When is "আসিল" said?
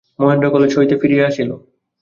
1.27-1.49